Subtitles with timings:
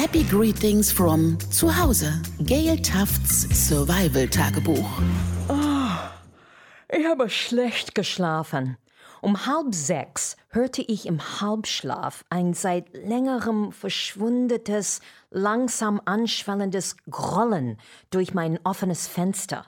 [0.00, 2.22] Happy Greetings from zu Hause.
[2.46, 4.88] Gail Tufts Survival Tagebuch.
[6.88, 8.78] Ich habe schlecht geschlafen.
[9.20, 17.76] Um halb sechs hörte ich im Halbschlaf ein seit längerem verschwundetes, langsam anschwellendes Grollen
[18.08, 19.66] durch mein offenes Fenster.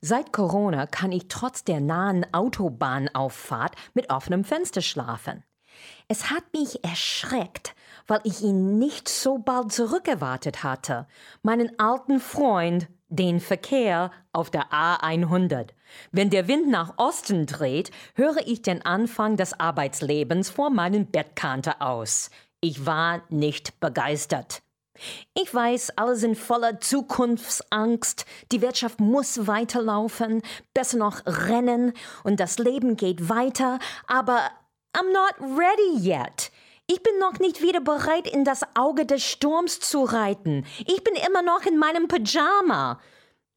[0.00, 5.42] Seit Corona kann ich trotz der nahen Autobahnauffahrt mit offenem Fenster schlafen.
[6.06, 7.74] Es hat mich erschreckt,
[8.06, 11.06] weil ich ihn nicht so bald zurückerwartet hatte,
[11.42, 15.68] meinen alten Freund, den Verkehr auf der A100.
[16.10, 21.80] Wenn der Wind nach Osten dreht, höre ich den Anfang des Arbeitslebens vor meinem Bettkante
[21.80, 22.30] aus.
[22.60, 24.62] Ich war nicht begeistert.
[25.34, 30.42] Ich weiß, alle sind voller Zukunftsangst, die Wirtschaft muss weiterlaufen,
[30.72, 31.92] besser noch rennen
[32.24, 34.50] und das Leben geht weiter, aber
[34.94, 36.50] I'm not ready yet.
[36.88, 40.64] Ich bin noch nicht wieder bereit, in das Auge des Sturms zu reiten.
[40.86, 43.00] Ich bin immer noch in meinem Pyjama.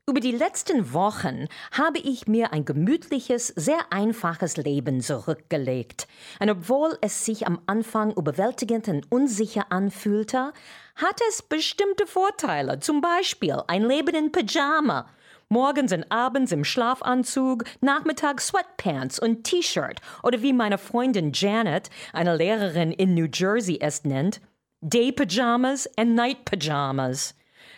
[0.07, 6.07] Über die letzten Wochen habe ich mir ein gemütliches, sehr einfaches Leben zurückgelegt.
[6.39, 10.51] Und obwohl es sich am Anfang überwältigend und unsicher anfühlte,
[10.95, 12.79] hat es bestimmte Vorteile.
[12.79, 15.05] Zum Beispiel ein Leben in Pyjama.
[15.51, 22.35] Morgens und abends im Schlafanzug, nachmittags Sweatpants und T-Shirt oder wie meine Freundin Janet, eine
[22.35, 24.41] Lehrerin in New Jersey, es nennt,
[24.81, 27.35] Day Pajamas and Night Pajamas.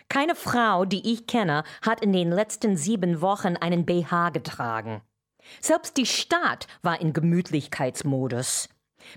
[0.09, 5.01] Keine Frau, die ich kenne, hat in den letzten sieben Wochen einen BH getragen.
[5.61, 8.67] Selbst die Stadt war in Gemütlichkeitsmodus.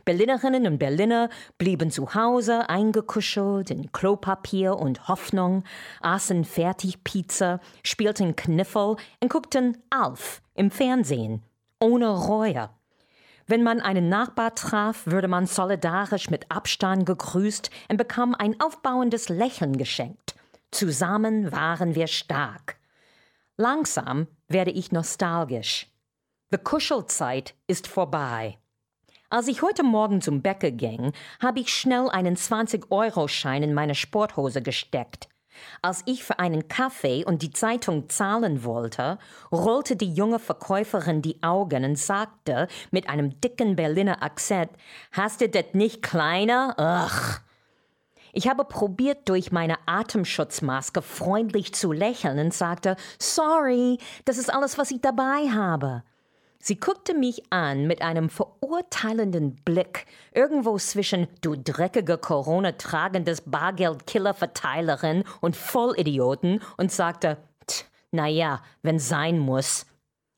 [0.04, 5.64] Berlinerinnen und Berliner blieben zu Hause eingekuschelt in Klopapier und Hoffnung,
[6.00, 11.42] aßen Fertigpizza, spielten Kniffel und guckten Alf im Fernsehen,
[11.80, 12.70] ohne Reue.
[13.46, 19.28] Wenn man einen Nachbar traf, würde man solidarisch mit Abstand gegrüßt und bekam ein aufbauendes
[19.28, 20.34] Lächeln geschenkt.
[20.70, 22.76] Zusammen waren wir stark.
[23.56, 25.86] Langsam werde ich nostalgisch.
[26.52, 28.58] Die Kuschelzeit ist vorbei.
[29.34, 31.10] Als ich heute Morgen zum Bäcker ging,
[31.42, 35.28] habe ich schnell einen 20-Euro-Schein in meine Sporthose gesteckt.
[35.82, 39.18] Als ich für einen Kaffee und die Zeitung zahlen wollte,
[39.50, 44.70] rollte die junge Verkäuferin die Augen und sagte mit einem dicken Berliner Akzent,
[45.10, 46.76] Hast du das nicht kleiner?
[46.78, 47.40] Ugh.
[48.32, 54.78] Ich habe probiert, durch meine Atemschutzmaske freundlich zu lächeln und sagte, sorry, das ist alles,
[54.78, 56.04] was ich dabei habe.
[56.66, 65.56] Sie guckte mich an mit einem verurteilenden Blick, irgendwo zwischen du dreckige Corona-tragendes Bargeld-Killer-Verteilerin und
[65.56, 67.36] Vollidioten und sagte,
[68.12, 69.84] na ja, wenn sein muss.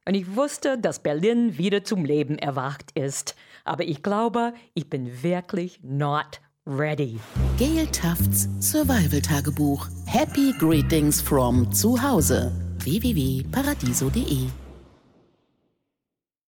[0.05, 3.37] Und ich wusste, dass Berlin wieder zum Leben erwacht ist.
[3.63, 7.21] Aber ich glaube, ich bin wirklich not ready.
[7.57, 9.87] Gail Tufts Survival Tagebuch.
[10.07, 12.51] Happy Greetings from zu Hause.
[12.81, 14.66] www.paradiso.de